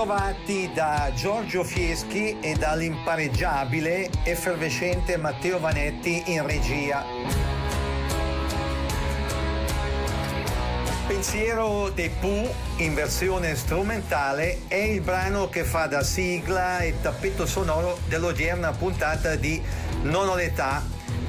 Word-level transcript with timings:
Ben 0.00 0.08
ritrovati 0.08 0.70
da 0.72 1.12
Giorgio 1.14 1.62
Fieschi 1.62 2.38
e 2.40 2.54
dall'impareggiabile, 2.54 4.08
effervescente 4.24 5.18
Matteo 5.18 5.58
Vanetti 5.58 6.22
in 6.32 6.46
regia. 6.46 7.04
Pensiero 11.06 11.90
dei 11.90 12.08
Pooh 12.18 12.50
in 12.76 12.94
versione 12.94 13.54
strumentale 13.56 14.60
è 14.68 14.76
il 14.76 15.02
brano 15.02 15.50
che 15.50 15.64
fa 15.64 15.84
da 15.84 16.02
sigla 16.02 16.78
e 16.78 16.94
tappeto 17.02 17.44
sonoro 17.44 17.98
dell'odierna 18.08 18.72
puntata 18.72 19.34
di 19.34 19.62
Non 20.04 20.30
ho 20.30 20.34
l'età, 20.34 20.82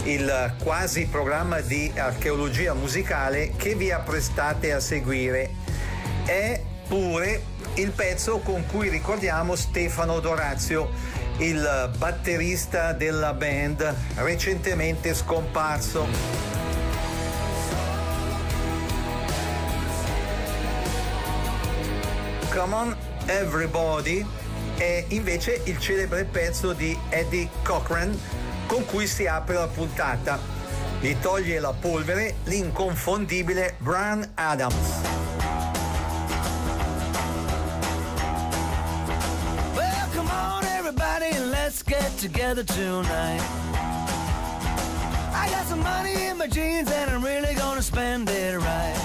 il 0.04 0.56
quasi 0.64 1.08
programma 1.08 1.60
di 1.60 1.92
archeologia 1.94 2.74
musicale 2.74 3.52
che 3.58 3.76
vi 3.76 3.92
apprestate 3.92 4.72
a 4.72 4.80
seguire. 4.80 5.56
È 6.24 6.62
pure 6.88 7.51
il 7.82 7.92
pezzo 7.92 8.38
con 8.40 8.64
cui 8.68 8.90
ricordiamo 8.90 9.56
Stefano 9.56 10.20
Dorazio, 10.20 10.92
il 11.38 11.92
batterista 11.98 12.94
della 12.94 13.34
band 13.34 13.96
recentemente 14.18 15.16
scomparso. 15.16 16.08
Come 22.54 22.76
on 22.76 22.96
Everybody 23.26 24.24
è 24.78 25.06
invece 25.10 25.62
il 25.64 25.80
celebre 25.80 26.26
pezzo 26.26 26.74
di 26.74 26.96
Eddie 27.10 27.50
Cochran 27.64 28.16
con 28.68 28.86
cui 28.86 29.08
si 29.08 29.26
apre 29.26 29.56
la 29.56 29.68
puntata. 29.68 30.40
Gli 31.00 31.16
toglie 31.20 31.60
la 31.60 31.74
polvere 31.74 32.36
l'inconfondibile 32.44 33.74
Brian 33.80 34.34
Adams. 34.36 35.31
Together 42.22 42.64
tonight. 42.64 43.42
I 45.34 45.50
got 45.50 45.66
some 45.66 45.80
money 45.80 46.26
in 46.26 46.38
my 46.38 46.46
jeans 46.46 46.92
and 46.92 47.10
I'm 47.10 47.24
really 47.24 47.56
gonna 47.56 47.82
spend 47.82 48.30
it 48.30 48.60
right. 48.60 48.96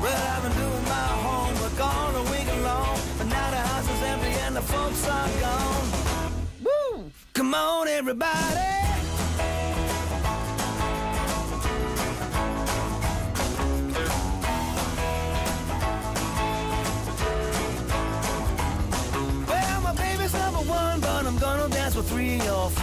Well, 0.00 0.22
I've 0.32 0.42
been 0.44 0.52
doing 0.52 0.84
my 0.84 1.08
homework 1.26 1.80
all 1.80 2.12
the 2.12 2.30
week 2.30 2.46
long, 2.62 3.00
but 3.18 3.26
now 3.26 3.50
the 3.50 3.56
house 3.56 3.90
is 3.90 4.02
empty 4.02 4.28
and 4.46 4.54
the 4.54 4.62
folks 4.62 5.08
are 5.08 5.28
gone. 5.40 6.32
Woo! 6.62 7.10
Come 7.32 7.52
on, 7.52 7.88
everybody. 7.88 8.83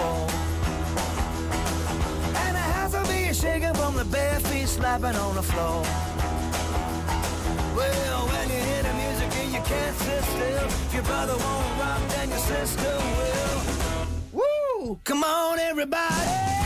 Four. 0.01 0.27
And 2.43 2.53
the 2.55 2.65
house 2.75 2.93
will 2.93 3.07
be 3.07 3.33
shaking 3.33 3.73
from 3.73 3.95
the 3.95 4.05
bare 4.05 4.39
feet 4.47 4.67
slapping 4.67 5.15
on 5.15 5.35
the 5.35 5.43
floor. 5.51 5.83
Well, 7.77 8.21
when 8.33 8.45
you 8.53 8.61
hear 8.69 8.83
the 8.89 8.93
music 9.03 9.29
and 9.41 9.49
you 9.55 9.61
can't 9.71 9.95
sit 10.05 10.23
still, 10.33 10.67
if 10.85 10.93
your 10.93 11.03
brother 11.03 11.35
won't 11.45 11.79
rock, 11.79 12.01
then 12.13 12.29
your 12.29 12.43
sister 12.53 12.93
will. 13.17 13.59
Woo! 14.37 14.99
Come 15.03 15.23
on, 15.23 15.59
everybody! 15.59 16.60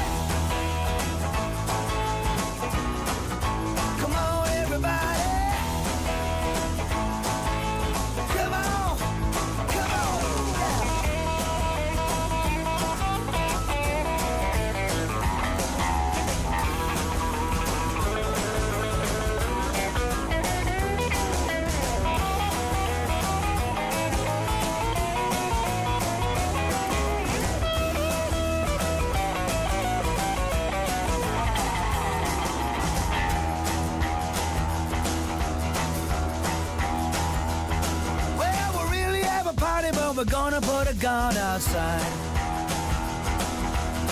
We're 40.16 40.24
gonna 40.24 40.62
put 40.62 40.90
a 40.90 40.94
gun 40.96 41.36
outside. 41.36 42.02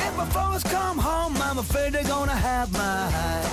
If 0.06 0.18
my 0.18 0.26
folks 0.26 0.64
come 0.64 0.98
home, 0.98 1.36
I'm 1.38 1.60
afraid 1.60 1.94
they're 1.94 2.04
gonna 2.04 2.36
have 2.36 2.72
my 2.74 2.80
hide. 3.16 3.50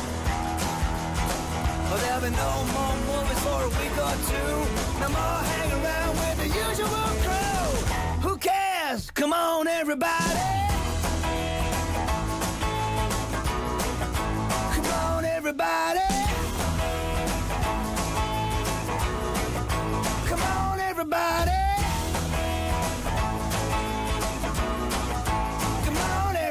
Well, 1.88 1.98
there'll 1.98 2.20
be 2.22 2.30
no 2.30 2.52
more 2.74 2.96
movies 3.10 3.40
for 3.46 3.60
a 3.62 3.70
week 3.78 3.96
or 4.06 4.16
two. 4.30 4.52
No 5.00 5.08
more 5.08 5.40
hang 5.52 5.70
around 5.78 6.12
with 6.22 6.36
the 6.38 6.48
usual 6.66 7.08
crew. 7.24 8.28
Who 8.28 8.36
cares? 8.38 9.10
Come 9.12 9.32
on, 9.32 9.68
everybody. 9.68 10.69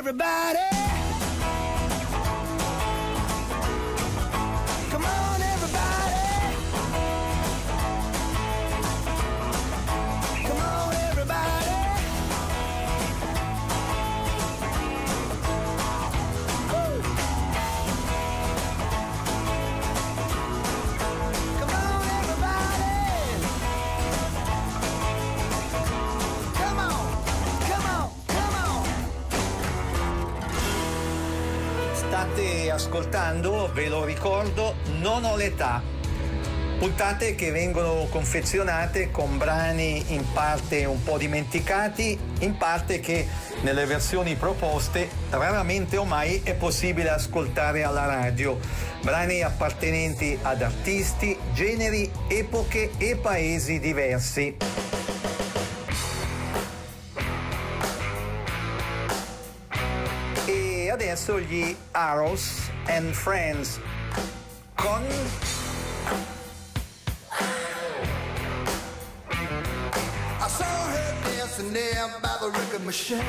Everybody. 0.09 0.78
Ricordo, 34.19 34.75
Non 34.99 35.23
ho 35.23 35.37
l'età. 35.37 35.81
Puntate 36.77 37.35
che 37.35 37.51
vengono 37.51 38.05
confezionate 38.09 39.11
con 39.11 39.37
brani 39.37 40.13
in 40.13 40.25
parte 40.33 40.83
un 40.83 41.01
po' 41.03 41.17
dimenticati, 41.17 42.19
in 42.39 42.57
parte 42.57 42.99
che 42.99 43.25
nelle 43.61 43.85
versioni 43.85 44.35
proposte 44.35 45.07
raramente 45.29 45.95
o 45.95 46.03
mai 46.03 46.41
è 46.43 46.53
possibile 46.53 47.09
ascoltare 47.09 47.83
alla 47.83 48.05
radio. 48.07 48.59
Brani 49.01 49.41
appartenenti 49.41 50.37
ad 50.41 50.63
artisti, 50.63 51.37
generi, 51.53 52.11
epoche 52.27 52.91
e 52.97 53.15
paesi 53.15 53.79
diversi. 53.79 54.57
adesso 60.89 61.39
gli 61.39 61.75
Arrows 61.91 62.69
and 62.87 63.13
Friends 63.13 63.79
con. 64.79 65.03
I 70.45 70.47
saw 70.47 70.73
her 70.93 71.11
dancing 71.25 71.73
there 71.73 72.07
by 72.21 72.35
the 72.41 72.49
record 72.49 72.85
machine. 72.85 73.19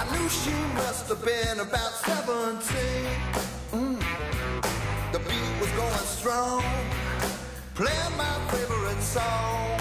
I 0.00 0.02
knew 0.12 0.28
she 0.28 0.54
must 0.74 1.08
have 1.08 1.24
been 1.24 1.60
about 1.60 1.92
17 2.10 2.66
mm. 3.72 4.00
The 5.12 5.18
beat 5.28 5.54
was 5.60 5.70
going 5.80 6.06
strong 6.18 6.64
Playing 7.74 8.16
my 8.16 8.36
favorite 8.50 9.02
song. 9.02 9.80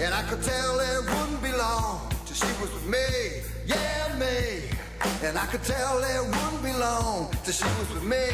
And 0.00 0.12
I 0.12 0.22
could 0.28 0.42
tell 0.42 0.80
it 0.80 1.00
wouldn't 1.10 1.42
be 1.42 1.52
long 1.52 2.10
till 2.26 2.34
she 2.34 2.52
was 2.60 2.72
with 2.74 2.86
me. 2.86 3.42
Yeah, 3.66 4.16
me. 4.18 4.71
And 5.04 5.36
I 5.36 5.46
could 5.46 5.62
tell 5.64 5.98
it 5.98 6.20
wouldn't 6.24 6.62
be 6.62 6.72
long 6.72 7.28
till 7.42 7.52
she 7.52 7.64
was 7.64 7.92
with 7.94 8.04
me. 8.04 8.30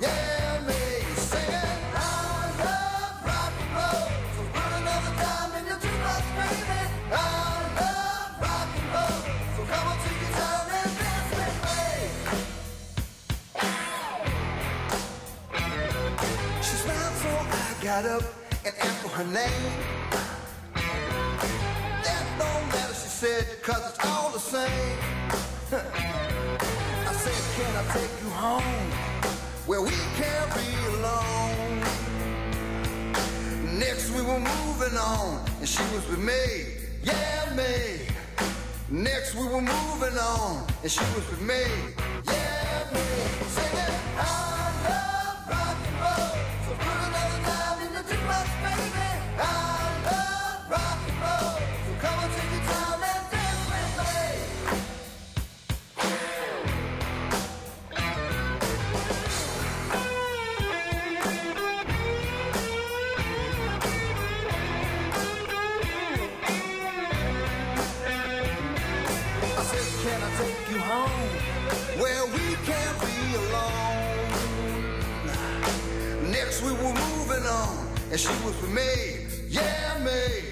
Yeah, 0.00 0.60
me 0.66 0.74
singing. 1.16 1.80
I 1.94 2.50
love 2.62 3.24
rock 3.26 3.52
and 3.62 3.72
roll. 3.74 4.06
So 4.34 4.42
put 4.54 4.70
another 4.78 5.12
dime 5.18 5.52
in 5.58 5.64
jukebox, 5.74 6.22
baby. 6.38 6.80
I 7.10 7.14
love 7.80 8.30
rock 8.46 8.70
and 8.78 8.88
roll. 8.94 9.20
So 9.56 9.62
come 9.70 9.86
on, 9.90 9.96
take 10.04 10.20
your 10.22 10.34
time 10.38 10.68
and 10.78 10.92
dance 11.02 11.30
with 11.38 11.58
me. 11.66 11.82
She 16.62 16.74
smiled, 16.82 17.16
so 17.22 17.30
I 17.30 17.74
got 17.82 18.04
up 18.06 18.24
and 18.64 18.74
asked 18.80 19.00
for 19.02 19.08
her 19.08 19.24
name. 19.24 19.72
That 22.04 22.24
don't 22.38 22.66
matter, 22.68 22.94
she 22.94 23.08
said, 23.08 23.44
cause 23.62 23.82
it's 23.90 23.98
all 24.06 24.30
the 24.30 24.38
same. 24.38 25.23
I 25.76 27.12
said, 27.12 27.40
can 27.56 27.76
I 27.76 27.84
take 27.92 28.22
you 28.22 28.30
home 28.30 28.90
where 29.66 29.82
we 29.82 29.90
can't 30.16 30.54
be 30.54 30.68
alone? 30.94 31.80
Next 33.78 34.10
we 34.10 34.22
were 34.22 34.38
moving 34.38 34.96
on, 34.96 35.44
and 35.58 35.68
she 35.68 35.82
was 35.94 36.08
with 36.08 36.20
me, 36.20 36.76
yeah 37.02 37.52
me. 37.56 38.06
Next 38.88 39.34
we 39.34 39.46
were 39.48 39.60
moving 39.60 40.16
on, 40.16 40.64
and 40.82 40.90
she 40.90 41.00
was 41.16 41.28
with 41.28 41.42
me. 41.42 42.03
and 78.14 78.20
she 78.20 78.28
was 78.44 78.54
with 78.62 78.70
me, 78.70 79.26
yeah, 79.48 79.98
me. 80.04 80.44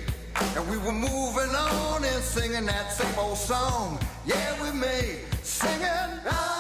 And 0.57 0.69
we 0.69 0.77
were 0.79 0.91
moving 0.91 1.55
on 1.55 2.03
and 2.03 2.21
singing 2.25 2.67
that 2.67 2.93
same 2.93 3.17
old 3.17 3.39
song, 3.39 4.01
yeah, 4.27 4.61
with 4.61 4.75
me, 4.75 5.21
singing. 5.45 5.87
Uh, 6.27 6.52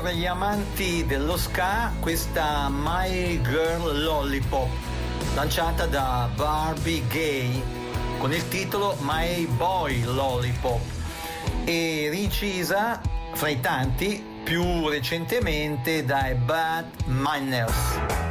per 0.00 0.14
gli 0.14 0.26
amanti 0.26 1.04
dello 1.04 1.36
ska 1.36 1.92
questa 2.00 2.68
My 2.70 3.40
Girl 3.42 4.02
Lollipop, 4.02 4.68
lanciata 5.34 5.86
da 5.86 6.30
Barbie 6.34 7.02
Gay 7.08 7.62
con 8.18 8.32
il 8.32 8.48
titolo 8.48 8.96
My 9.00 9.46
Boy 9.46 10.02
Lollipop 10.04 10.80
e 11.64 12.08
ricisa 12.10 13.00
fra 13.34 13.48
i 13.48 13.60
tanti 13.60 14.24
più 14.44 14.88
recentemente 14.88 16.04
dai 16.04 16.34
Bad 16.36 16.86
Miners. 17.06 18.21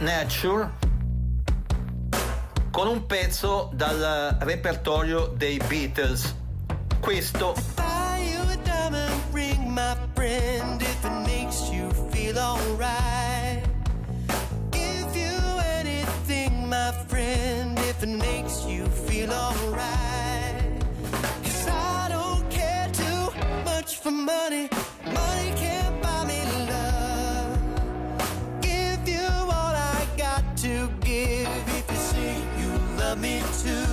Nature 0.00 0.70
con 2.70 2.88
un 2.88 3.04
pezzo 3.04 3.70
dal 3.74 4.38
repertorio 4.40 5.26
dei 5.26 5.60
Beatles. 5.68 6.34
Questo 7.00 7.54
me 33.20 33.42
too. 33.62 33.89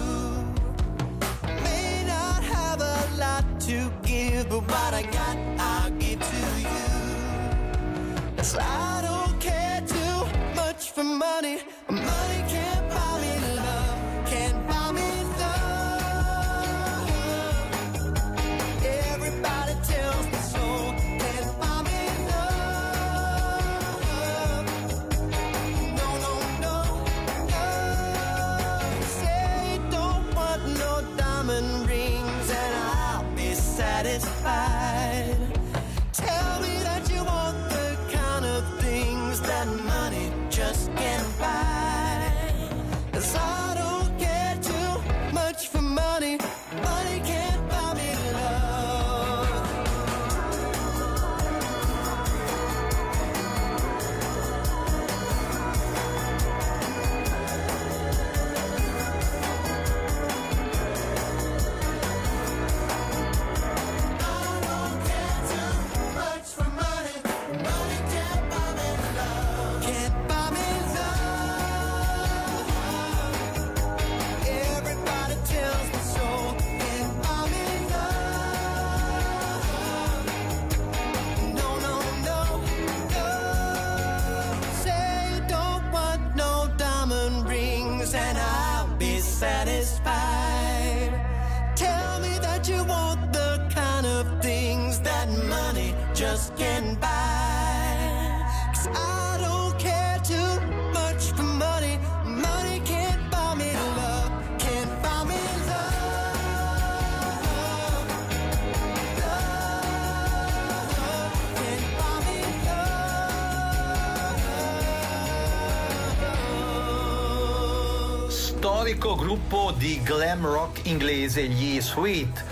storico 118.88 119.16
gruppo 119.16 119.74
di 119.76 120.02
glam 120.02 120.46
rock 120.46 120.86
inglese, 120.86 121.44
gli 121.44 121.82
Sweet, 121.82 122.44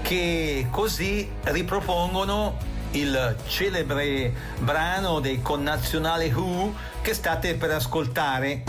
che 0.00 0.66
così 0.70 1.30
ripropongono 1.42 2.56
il 2.92 3.36
celebre 3.46 4.32
brano 4.60 5.20
dei 5.20 5.42
connazionali 5.42 6.32
Who 6.32 6.72
che 7.02 7.12
state 7.12 7.56
per 7.56 7.72
ascoltare. 7.72 8.62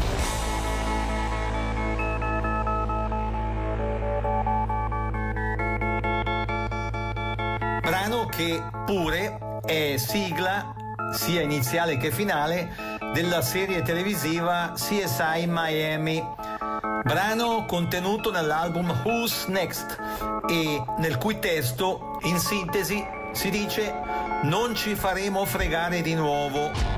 Brano 7.81 8.25
che 8.25 8.61
pure 8.85 9.59
è 9.63 9.95
sigla 9.95 10.75
sia 11.13 11.41
iniziale 11.41 11.95
che 11.95 12.11
finale 12.11 12.75
della 13.13 13.41
serie 13.41 13.83
televisiva 13.83 14.73
CSI 14.75 15.45
Miami 15.47 16.21
brano 17.05 17.65
contenuto 17.65 18.31
nell'album 18.31 18.89
Who's 19.03 19.45
Next 19.45 19.95
e 20.49 20.83
nel 20.97 21.19
cui 21.19 21.37
testo, 21.37 22.17
in 22.23 22.39
sintesi, 22.39 23.05
si 23.31 23.51
dice 23.51 23.93
non 24.45 24.73
ci 24.73 24.95
faremo 24.95 25.45
fregare 25.45 26.01
di 26.01 26.15
nuovo 26.15 26.94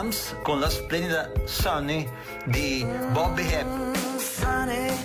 Williams 0.00 0.34
con 0.42 0.60
la 0.60 0.70
splendida 0.70 1.30
Sunny 1.44 2.08
di 2.46 2.86
Bobby 3.12 3.42
Hebb. 3.42 3.94
Sunny. 4.18 4.96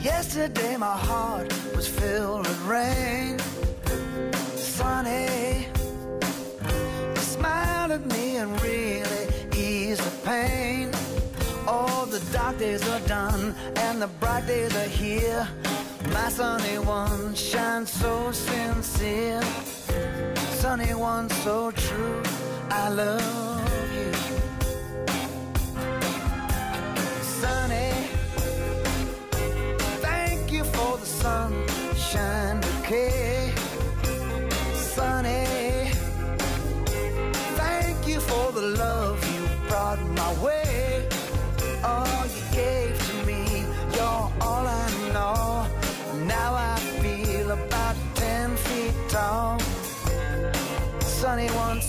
Yesterday 0.00 0.76
my 0.76 0.96
heart 0.96 1.50
was 1.74 1.88
filled 1.88 2.46
with 2.46 2.60
rain. 2.66 3.38
Sunny. 4.56 5.66
You 7.14 7.22
smiled 7.22 7.92
at 7.92 8.04
me 8.06 8.36
and 8.36 8.50
really 8.60 9.28
eased 9.56 10.02
the 10.02 10.28
pain. 10.28 10.90
All 11.66 12.04
the 12.06 12.20
dark 12.32 12.58
days 12.58 12.86
are 12.88 13.06
done 13.08 13.54
and 13.76 14.02
the 14.02 14.08
bright 14.20 14.46
days 14.46 14.76
are 14.76 14.90
here. 14.90 15.48
My 16.12 16.28
sunny 16.28 16.78
one 16.78 17.34
shines 17.34 17.90
so 17.90 18.30
sincere. 18.30 19.40
Sunny 20.60 20.92
one 20.94 21.30
so 21.30 21.70
true. 21.70 22.23
I 22.76 22.88
love. 22.88 23.43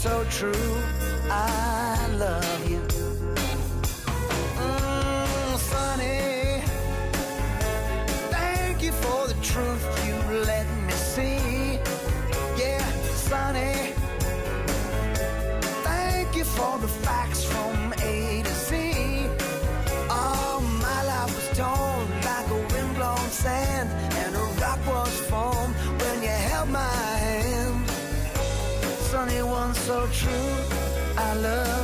so 0.05 0.23
true. 0.29 0.84
so 29.85 30.07
true. 30.11 30.31
I 31.15 31.35
love. 31.35 31.74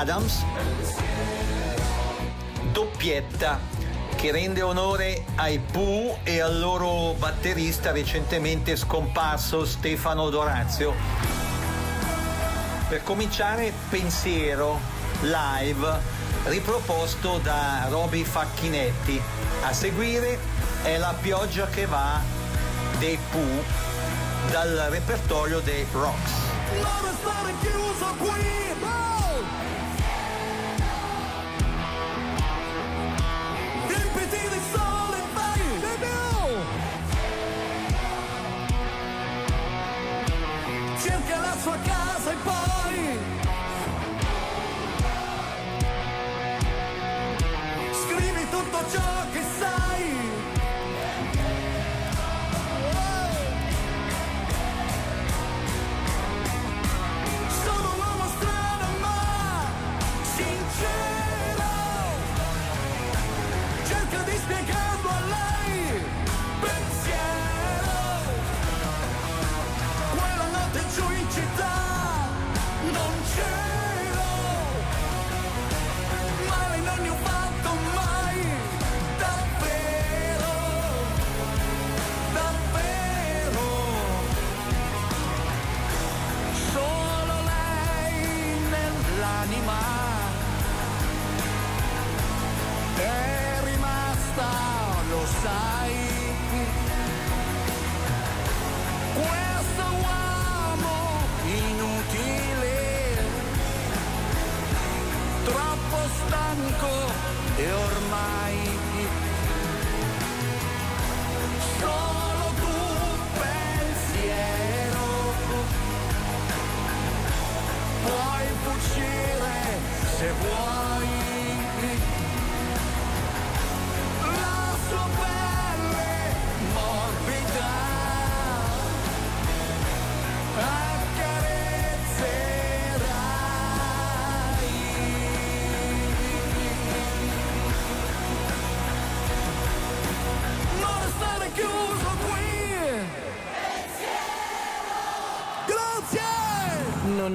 Adams, 0.00 0.42
doppietta 2.72 3.60
che 4.16 4.32
rende 4.32 4.62
onore 4.62 5.24
ai 5.34 5.58
Pooh 5.58 6.20
e 6.22 6.40
al 6.40 6.58
loro 6.58 7.12
batterista 7.18 7.90
recentemente 7.90 8.76
scomparso 8.76 9.66
Stefano 9.66 10.30
Dorazio. 10.30 10.94
Per 12.88 13.02
cominciare, 13.02 13.74
pensiero 13.90 14.80
live 15.20 15.98
riproposto 16.44 17.38
da 17.42 17.84
Roby 17.90 18.24
Facchinetti. 18.24 19.20
A 19.64 19.72
seguire 19.74 20.38
è 20.82 20.96
La 20.96 21.14
pioggia 21.20 21.66
che 21.66 21.84
va 21.84 22.22
dei 22.98 23.18
Pooh 23.30 23.64
dal 24.50 24.86
repertorio 24.88 25.60
dei 25.60 25.86
Rocks. 25.92 26.32
ciò 48.88 49.26
che 49.32 49.42
sai 49.58 50.29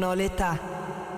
ho 0.05 0.13
l'età. 0.13 0.57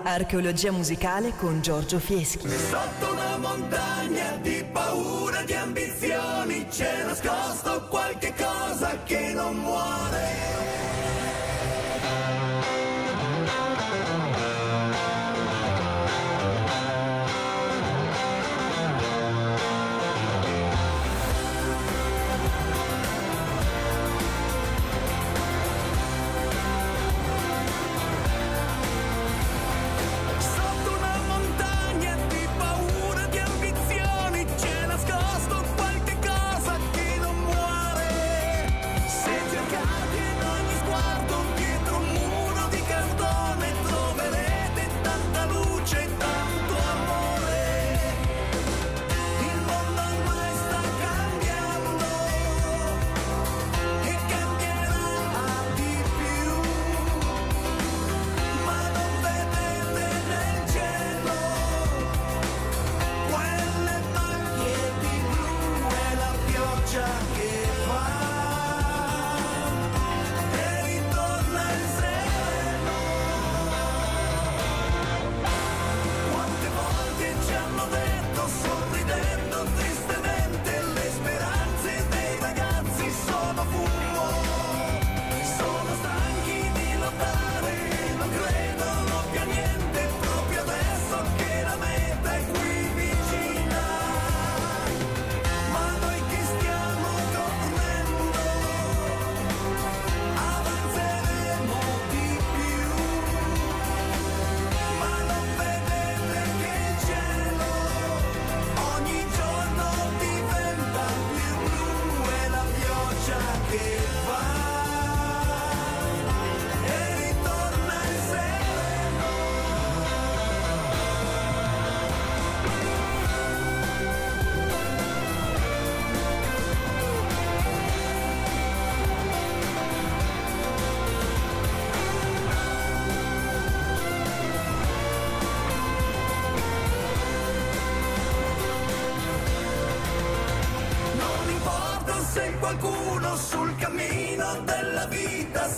Archeologia 0.02 0.72
musicale 0.72 1.32
con 1.36 1.60
Giorgio 1.60 1.98
Fieschi. 1.98 2.48
Sotto 2.48 3.12
una 3.12 3.36
montagna 3.36 4.36
di 4.40 4.64
paura, 4.72 5.42
di 5.42 5.52
ambizioni, 5.52 6.66
c'è 6.68 7.04
nascosto 7.04 7.86
qualche 7.88 8.32
cosa 8.34 8.96
che 9.04 9.32
non 9.34 9.56
muore. 9.56 10.07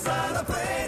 empezar 0.01 0.33
the 0.33 0.45
place. 0.45 0.80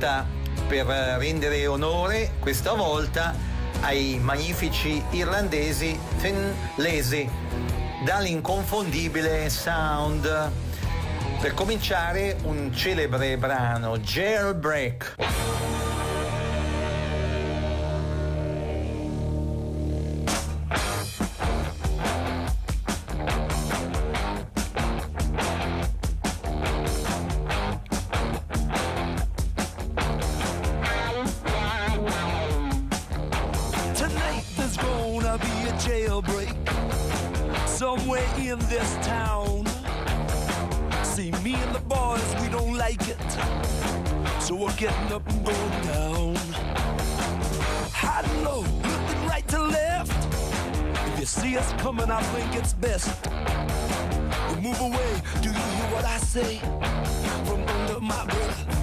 Doppietta 0.00 0.26
per 0.66 0.88
eh, 0.88 1.18
rendere 1.18 1.66
onore 1.66 2.32
questa 2.40 2.72
volta 2.72 3.34
ai 3.82 4.18
magnifici 4.20 5.02
irlandesi 5.10 5.98
Lazy 6.76 7.28
dall'inconfondibile 8.04 9.50
sound. 9.50 10.50
Per 11.40 11.54
cominciare 11.54 12.36
un 12.42 12.72
celebre 12.72 13.36
brano, 13.36 13.98
Jailbreak. 13.98 15.16
Jailbreak 35.80 36.54
somewhere 37.66 38.26
in 38.38 38.58
this 38.68 38.96
town. 38.96 39.64
See, 41.02 41.30
me 41.42 41.54
and 41.54 41.74
the 41.74 41.80
boys, 41.88 42.34
we 42.42 42.48
don't 42.48 42.76
like 42.76 43.00
it. 43.08 43.16
So 44.40 44.54
we're 44.54 44.76
getting 44.76 45.12
up 45.12 45.26
and 45.30 45.44
going 45.44 45.82
down. 45.82 46.36
High 47.92 48.22
and 48.22 48.44
low, 48.44 48.60
looking 48.60 49.26
right 49.26 49.46
to 49.48 49.62
left. 49.62 50.28
If 51.14 51.20
you 51.20 51.26
see 51.26 51.56
us 51.56 51.72
coming, 51.74 52.10
I 52.10 52.22
think 52.34 52.54
it's 52.56 52.74
best. 52.74 53.08
We 54.50 54.60
move 54.60 54.80
away, 54.80 55.22
do 55.40 55.48
you 55.48 55.54
hear 55.54 55.88
what 55.94 56.04
I 56.04 56.18
say? 56.18 56.58
From 57.46 57.66
under 57.66 58.00
my 58.00 58.26
breath. 58.26 58.79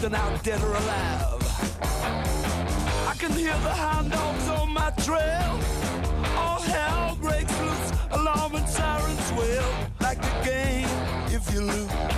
Busting 0.00 0.14
out 0.14 0.44
dead 0.44 0.62
or 0.62 0.70
alive. 0.70 1.42
I 3.08 3.14
can 3.18 3.32
hear 3.32 3.52
the 3.52 3.74
hound 3.74 4.10
dogs 4.12 4.48
on 4.48 4.72
my 4.72 4.90
trail. 5.02 5.58
All 6.36 6.60
hell 6.60 7.16
breaks 7.20 7.60
loose, 7.60 7.92
alarm 8.12 8.54
and 8.54 8.68
sirens 8.68 9.32
wail. 9.32 9.74
Like 10.00 10.20
the 10.20 10.44
game, 10.44 10.88
if 11.34 11.52
you 11.52 11.62
lose, 11.62 12.17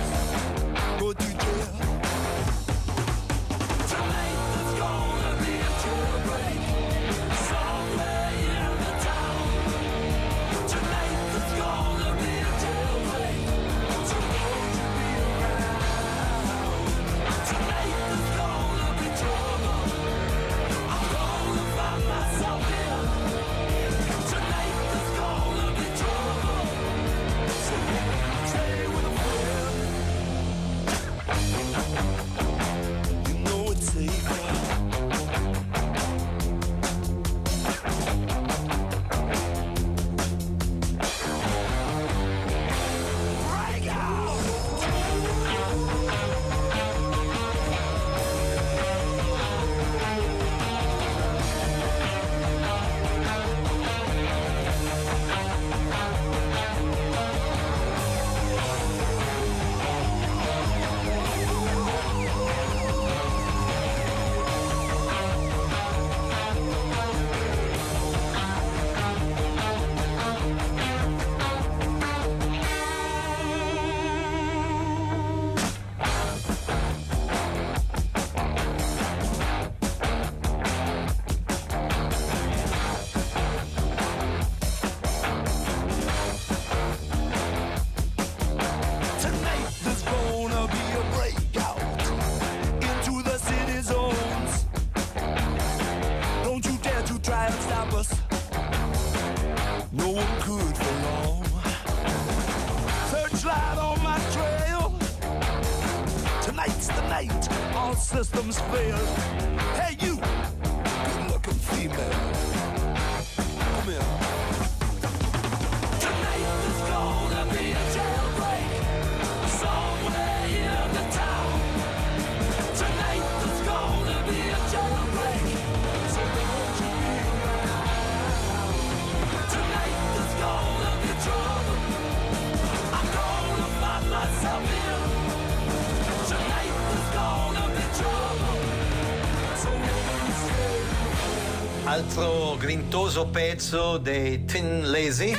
Altro 141.91 142.55
grintoso 142.57 143.27
pezzo 143.27 143.97
dei 143.97 144.45
Thin 144.45 144.89
Lazy. 144.89 145.35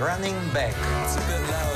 Running 0.00 0.50
Back. 0.50 1.71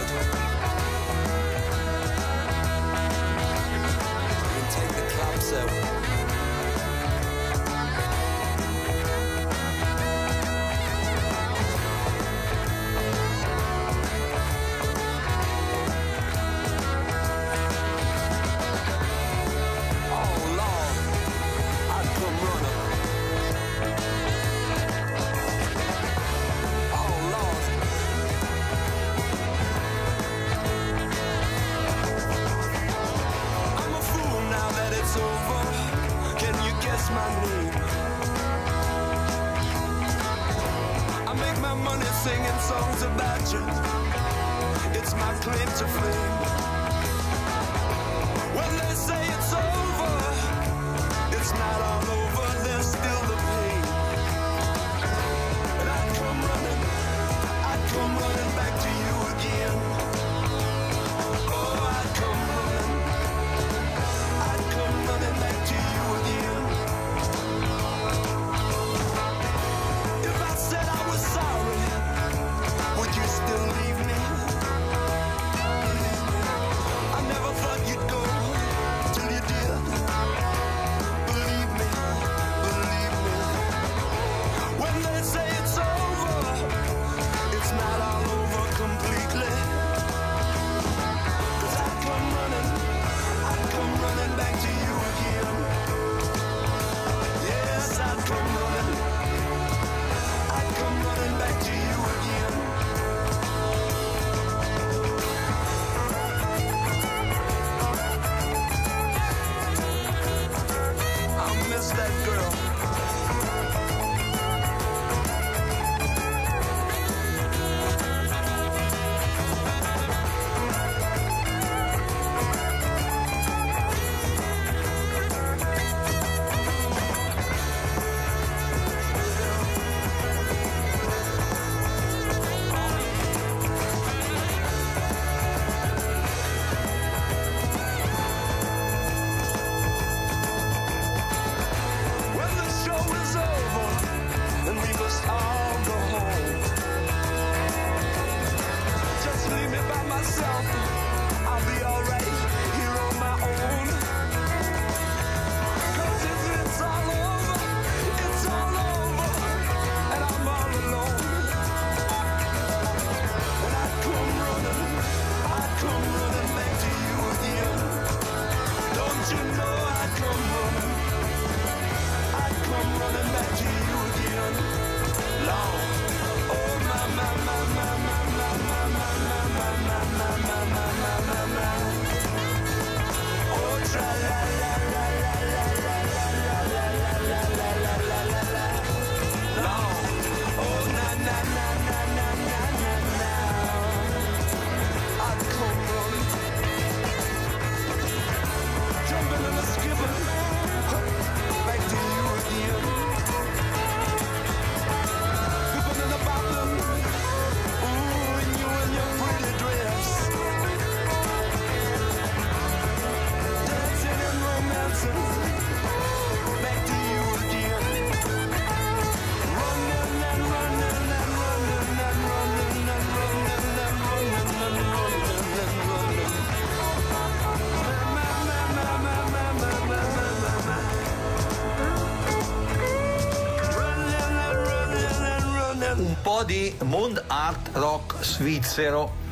e 236.84 237.22
Art 237.26 237.70
Rock 237.72 238.22
svizzero. 238.24 239.24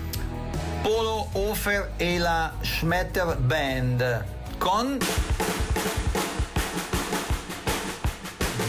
Polo 0.82 1.28
Hofer 1.32 1.92
e 1.96 2.18
la 2.18 2.52
Schmetter 2.60 3.36
Band. 3.36 4.24
Con 4.58 4.98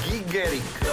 Giggerick. 0.04 0.85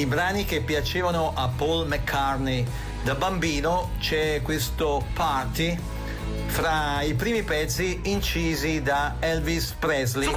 i 0.00 0.06
brani 0.06 0.46
che 0.46 0.60
piacevano 0.62 1.32
a 1.34 1.48
Paul 1.54 1.86
McCartney. 1.86 2.66
Da 3.02 3.14
bambino 3.14 3.90
c'è 3.98 4.40
questo 4.42 5.04
party 5.12 5.78
fra 6.46 7.02
i 7.02 7.14
primi 7.14 7.42
pezzi 7.42 8.00
incisi 8.04 8.82
da 8.82 9.16
Elvis 9.20 9.74
Presley. 9.78 10.30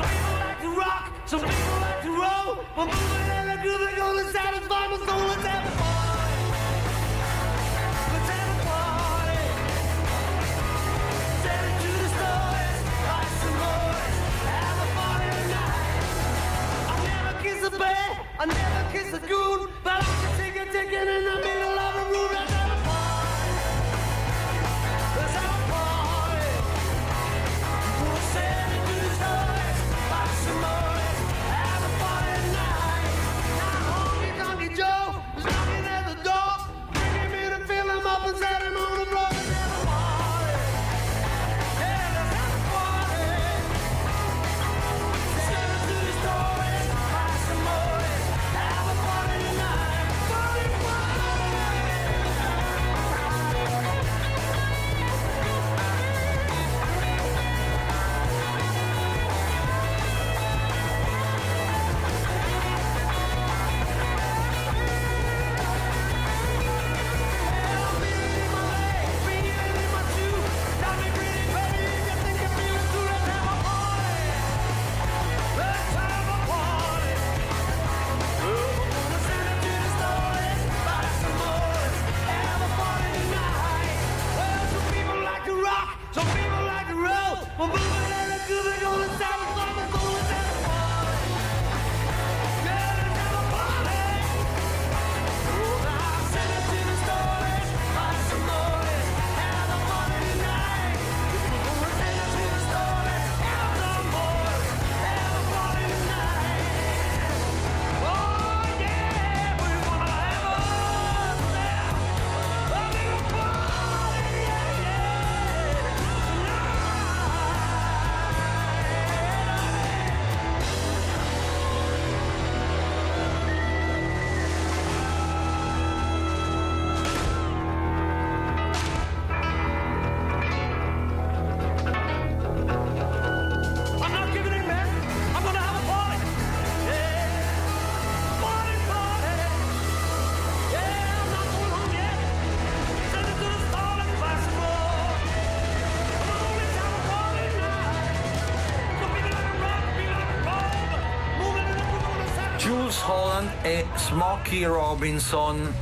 Smokey 154.14 154.64
Robinson. 154.66 155.74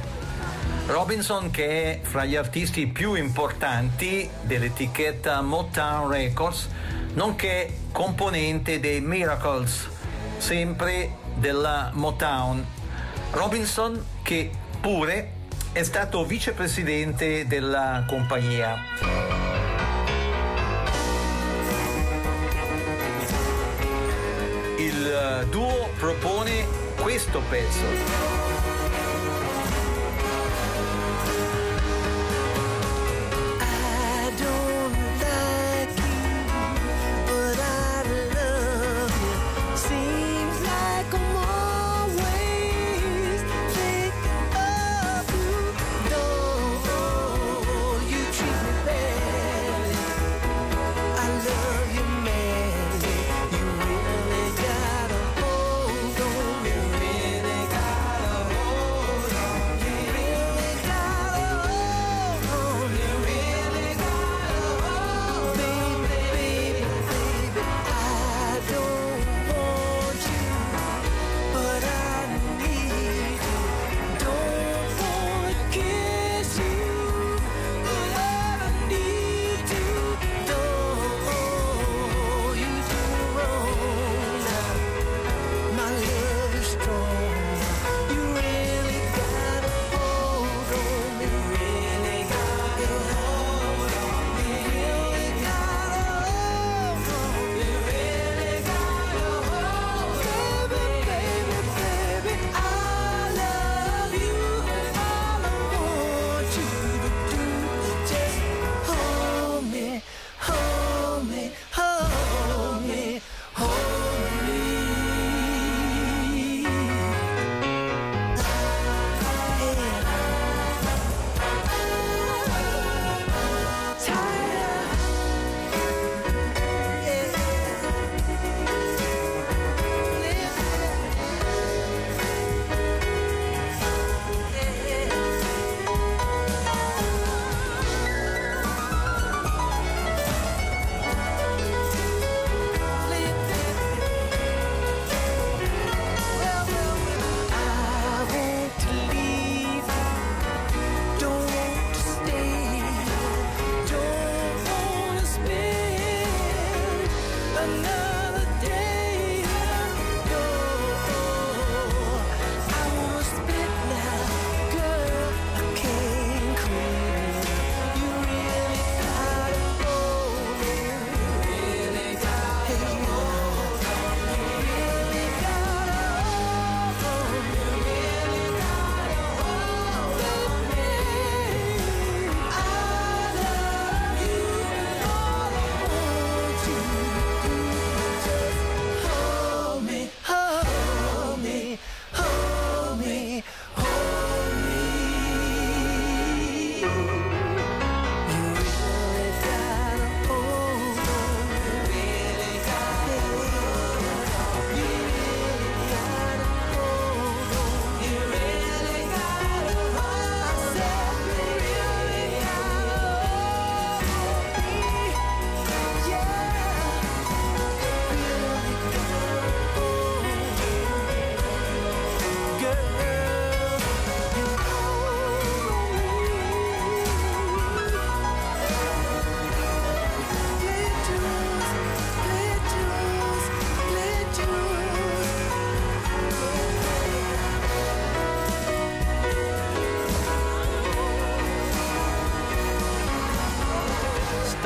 Robinson 0.87 1.51
che 1.51 1.67
è 1.67 1.99
fra 2.01 2.23
gli 2.23 2.37
artisti 2.37 2.87
più 2.87 3.15
importanti 3.15 4.29
dell'etichetta 4.43 5.41
Motown 5.41 6.09
Records, 6.09 6.69
nonché 7.15 7.79
componente 7.91 8.79
dei 8.79 9.01
Miracles, 9.01 9.85
sempre 10.37 11.17
della 11.35 11.91
Motown. 11.93 12.65
Robinson 13.31 14.01
che 14.21 14.49
pure 14.79 15.33
è 15.73 15.83
stato 15.83 16.23
vicepresidente 16.23 17.45
della 17.47 18.05
compagnia. 18.07 18.77
Il 24.77 25.05
eh, 25.05 25.45
duo 25.49 25.89
propone 25.97 26.80
questo 27.01 27.41
pezzo. 27.49 28.40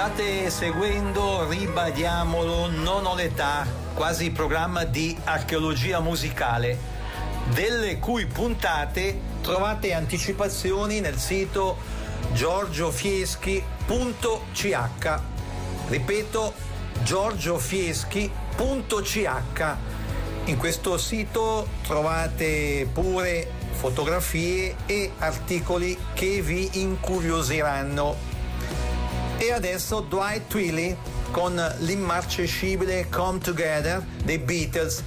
state 0.06 0.52
seguendo, 0.52 1.50
ribadiamolo, 1.50 2.68
non 2.68 3.08
ho 3.08 3.16
l'età, 3.16 3.66
quasi 3.96 4.30
programma 4.30 4.84
di 4.84 5.18
archeologia 5.24 6.00
musicale, 6.00 6.78
delle 7.56 7.98
cui 7.98 8.28
puntate 8.28 9.20
trovate 9.42 9.94
anticipazioni 9.94 11.00
nel 11.00 11.18
sito 11.18 11.78
giorgiofieschi.ch. 12.34 15.20
Ripeto, 15.88 16.54
giorgiofieschi.ch. 17.02 19.76
In 20.46 20.58
questo 20.58 21.00
sito 21.00 21.68
trovate 21.82 22.88
pure 22.94 23.52
fotografie 23.72 24.76
e 24.86 25.14
articoli 25.18 25.98
che 26.14 26.44
vi 26.44 26.70
incuriosiranno 26.74 28.35
e 29.46 29.52
adesso 29.52 30.00
Dwight 30.00 30.48
Twilley 30.48 30.98
con 31.30 31.54
l'immarcescibile 31.82 33.10
Come 33.12 33.38
Together 33.38 34.04
dei 34.24 34.40
Beatles, 34.40 35.04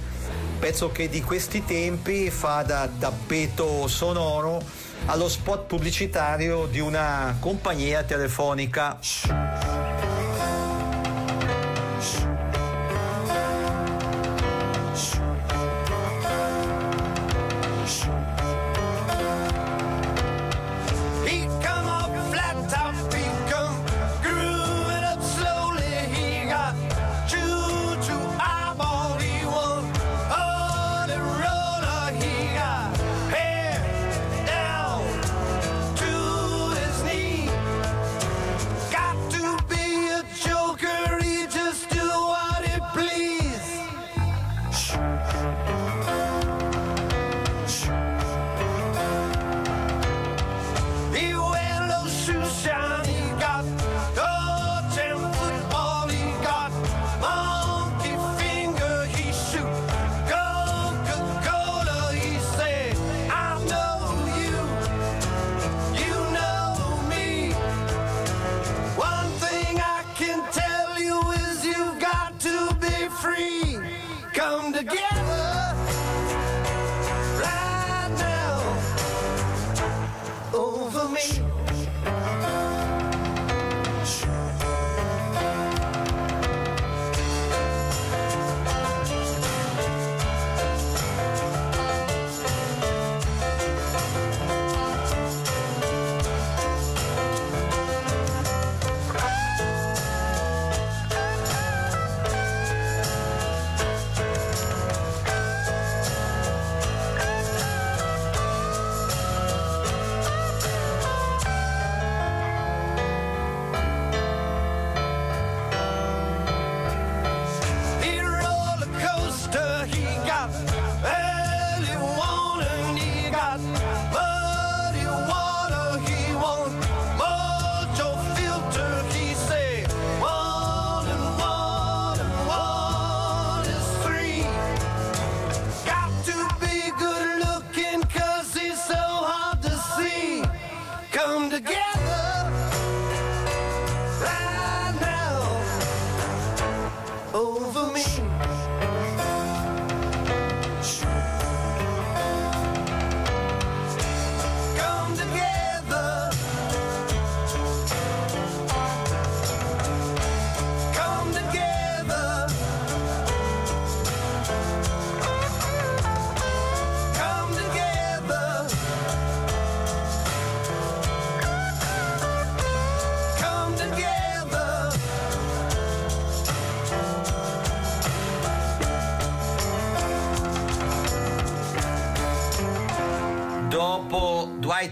pezzo 0.57 0.93
che 0.93 1.09
di 1.09 1.21
questi 1.21 1.65
tempi 1.65 2.29
fa 2.29 2.61
da 2.61 2.87
tappeto 2.87 3.85
sonoro 3.89 4.63
allo 5.07 5.27
spot 5.27 5.65
pubblicitario 5.65 6.67
di 6.67 6.79
una 6.79 7.35
compagnia 7.41 8.03
telefonica. 8.03 8.97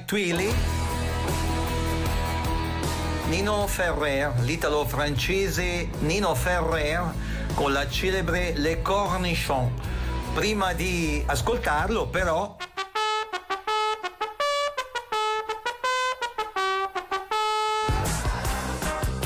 Twilly, 0.07 0.49
Nino 3.27 3.67
Ferrer, 3.67 4.39
l'italo-francese 4.39 5.89
Nino 5.99 6.33
Ferrer 6.33 7.13
con 7.53 7.73
la 7.73 7.89
celebre 7.89 8.53
Le 8.55 8.81
Cornichon. 8.81 9.69
Prima 10.33 10.71
di 10.71 11.21
ascoltarlo 11.25 12.07
però 12.07 12.55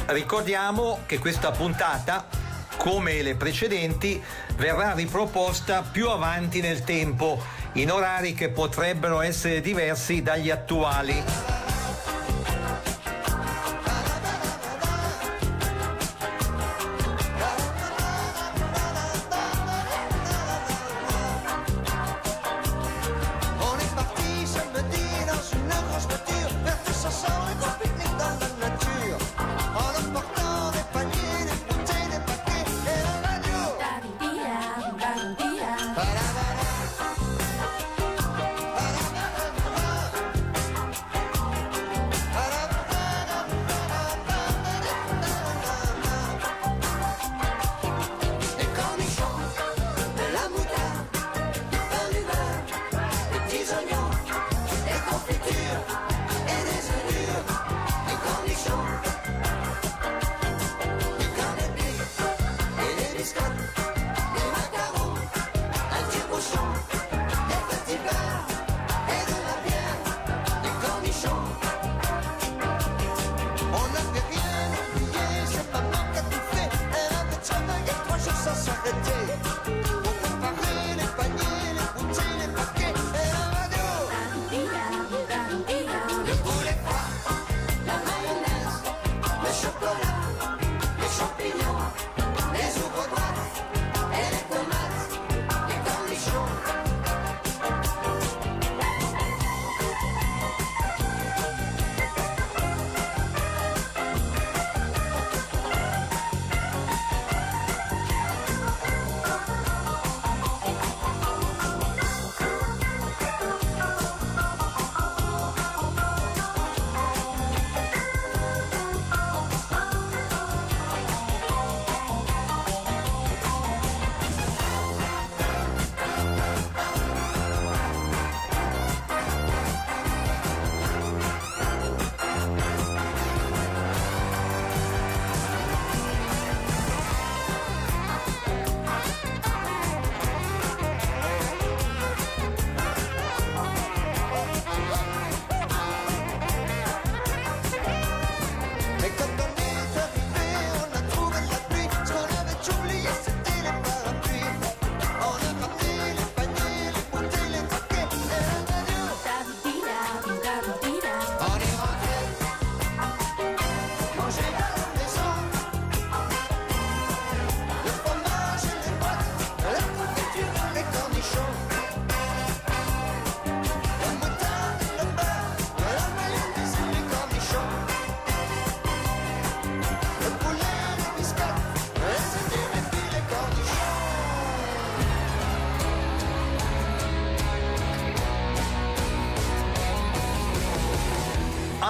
Ricordiamo 0.08 1.02
che 1.06 1.20
questa 1.20 1.52
puntata, 1.52 2.28
come 2.78 3.22
le 3.22 3.36
precedenti, 3.36 4.20
verrà 4.56 4.94
riproposta 4.94 5.84
più 5.84 6.10
avanti 6.10 6.60
nel 6.60 6.84
tempo 6.84 7.61
in 7.74 7.92
orari 7.92 8.34
che 8.34 8.50
potrebbero 8.50 9.22
essere 9.22 9.62
diversi 9.62 10.22
dagli 10.22 10.50
attuali. 10.50 11.51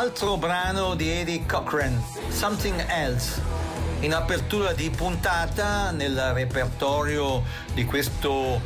Altro 0.02 0.36
brano 0.36 0.96
di 0.96 1.12
Eddie 1.12 1.46
Cochran, 1.46 2.04
Something 2.30 2.86
Else. 2.88 3.40
In 4.00 4.16
apertura 4.16 4.74
di 4.74 4.90
puntata 4.90 5.92
nel 5.92 6.18
repertorio 6.34 7.44
di 7.76 7.86
questo 7.86 8.60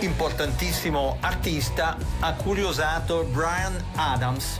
importantissimo 0.00 1.18
artista 1.20 1.96
ha 2.18 2.32
curiosato 2.32 3.22
Brian 3.30 3.80
Adams. 3.94 4.58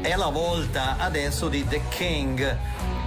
È 0.00 0.14
la 0.14 0.28
volta 0.28 0.94
adesso 0.96 1.48
di 1.48 1.66
The 1.66 1.80
King 1.88 2.56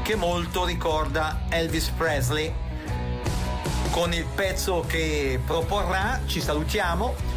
che 0.03 0.15
molto 0.15 0.65
ricorda 0.65 1.43
Elvis 1.47 1.87
Presley. 1.95 2.53
Con 3.91 4.11
il 4.11 4.25
pezzo 4.25 4.83
che 4.85 5.39
proporrà 5.45 6.19
ci 6.25 6.41
salutiamo. 6.41 7.36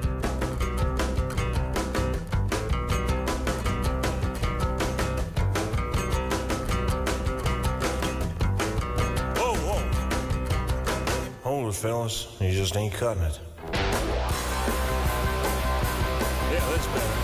Fellas. 11.81 12.27
You 12.39 12.51
just 12.51 12.77
ain't 12.77 12.93
cutting 12.93 13.23
it. 13.23 13.39
Yeah, 13.73 13.79
that's 16.69 16.85
better. 16.93 17.15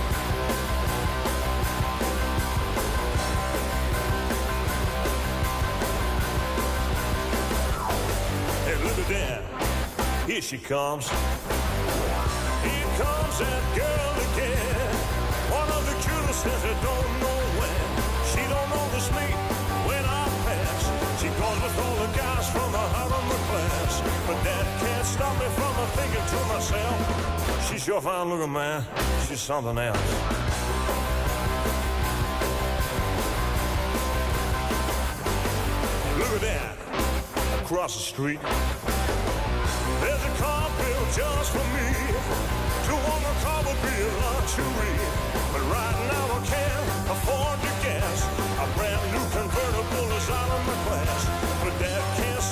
Hey, 8.66 8.78
look 8.84 8.98
at 8.98 9.08
that. 9.10 9.42
Here 10.28 10.42
she 10.42 10.58
comes. 10.58 11.08
Here 11.08 11.18
comes 12.98 13.38
that 13.38 13.64
girl 13.78 14.16
again. 14.26 14.90
One 15.54 15.70
of 15.70 15.86
the 15.86 15.94
cutest 16.02 16.48
I 16.48 16.74
don't 16.82 17.12
know 17.22 17.40
when. 17.62 17.78
She 18.34 18.42
don't 18.42 18.70
notice 18.74 19.10
me 19.12 19.28
when 19.86 20.04
I 20.04 20.26
pass. 20.50 20.82
She 21.22 21.28
goes 21.28 21.62
with 21.62 21.78
all 21.78 21.96
the 22.08 22.12
guys 22.18 22.50
from 22.50 22.72
the 22.72 22.87
But 24.28 24.44
that 24.44 24.66
can't 24.80 25.06
stop 25.06 25.34
me 25.40 25.48
from 25.56 25.74
a 25.84 25.88
thinking 25.98 26.26
to 26.34 26.40
myself. 26.54 27.70
She's 27.70 27.84
sure 27.84 28.02
fine 28.02 28.30
looking, 28.30 28.54
man. 28.54 28.84
She's 29.28 29.40
something 29.40 29.78
else. 29.78 29.98
Look 36.20 36.34
at 36.36 36.42
that. 36.42 36.76
Across 37.64 37.96
the 37.96 38.04
street. 38.04 38.40
There's 40.02 40.24
a 40.24 40.34
car 40.40 40.70
built 40.78 41.08
just 41.16 41.52
for 41.52 41.68
me. 41.76 41.88
Two 42.88 43.00
on 43.14 43.22
the 43.28 43.36
car 43.44 43.60
would 43.68 43.82
be 43.84 43.96
a 44.08 44.12
luxury. 44.24 44.96
But 45.52 45.64
right 45.76 45.98
now 46.12 46.26
I 46.36 46.42
can't 46.48 46.88
afford 47.12 47.58
the 47.60 47.74
gas. 47.84 48.20
A 48.64 48.68
brand 48.78 49.04
new 49.12 49.26
convertible 49.36 50.08
is 50.16 50.30
out 50.30 50.50
of 50.56 50.62
my 50.68 50.76
class. 50.88 51.47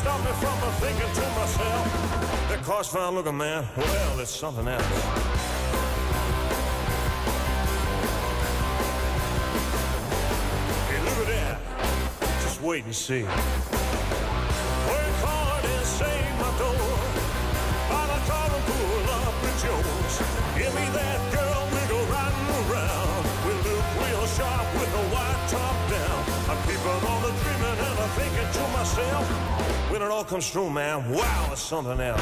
Stop 0.05 0.19
me 0.19 0.31
from 0.33 0.53
a 0.61 0.71
thinking 0.73 1.13
to 1.15 1.21
myself. 1.31 2.49
That 2.49 2.61
car's 2.63 2.87
fine 2.89 3.15
looking, 3.15 3.37
man. 3.37 3.65
Well, 3.75 4.19
it's 4.19 4.29
something 4.29 4.67
else. 4.67 4.85
Wait 12.61 12.85
and 12.85 12.95
see. 12.95 13.23
Work 13.23 13.31
hard 15.25 15.65
and 15.65 15.85
save 15.85 16.39
my 16.39 16.51
door. 16.59 16.87
Buy 17.89 18.05
the. 18.07 18.19
Give 20.59 20.73
me 20.75 20.85
that 20.93 21.34
thinking 28.15 28.49
to 28.53 28.63
myself, 28.69 29.27
when 29.91 30.01
it 30.01 30.09
all 30.09 30.23
comes 30.23 30.49
true, 30.49 30.69
man, 30.69 31.11
wow, 31.11 31.49
it's 31.51 31.61
something 31.61 31.99
else. 31.99 32.21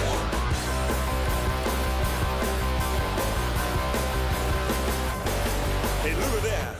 Hey, 6.02 6.14
look 6.16 6.34
at 6.40 6.44
that. 6.50 6.76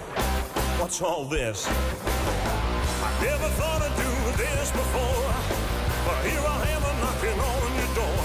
What's 0.80 1.02
all 1.02 1.26
this? 1.26 1.68
I 1.68 3.10
never 3.22 3.50
thought 3.60 3.82
I'd 3.86 3.96
do 3.96 4.12
this 4.44 4.72
before. 4.72 5.24
But 6.06 6.20
here 6.26 6.46
I 6.46 6.62
am 6.76 6.84
a 6.84 6.94
knocking 7.02 7.40
on 7.40 7.70
your 7.80 7.92
door. 8.02 8.24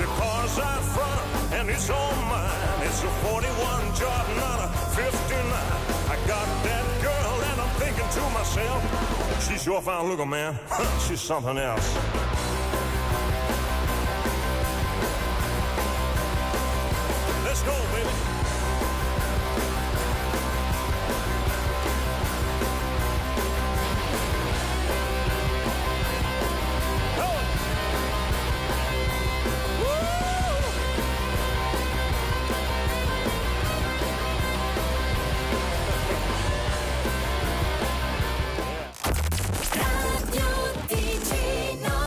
The 0.00 0.08
car's 0.18 0.58
out 0.58 0.82
front 0.96 1.52
and 1.52 1.68
it's 1.68 1.90
all 1.90 2.16
mine. 2.32 2.80
It's 2.86 3.02
a 3.04 3.10
41 3.28 3.94
job, 3.94 4.24
not 4.36 4.58
a 4.64 4.68
59. 4.96 5.52
I 6.08 6.16
got 6.26 6.48
that 6.64 6.79
I'm 6.79 6.79
thinking 7.80 8.08
to 8.10 8.20
myself, 8.30 9.40
fine 9.80 10.06
looking, 10.06 10.28
man. 10.28 10.58
she's 11.08 11.20
something 11.20 11.56
else. 11.56 12.29